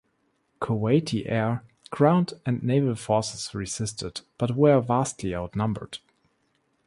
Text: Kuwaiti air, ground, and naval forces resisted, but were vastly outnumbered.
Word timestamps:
Kuwaiti 0.59 1.31
air, 1.31 1.61
ground, 1.91 2.33
and 2.43 2.63
naval 2.63 2.95
forces 2.95 3.53
resisted, 3.53 4.21
but 4.39 4.55
were 4.55 4.81
vastly 4.81 5.35
outnumbered. 5.35 5.99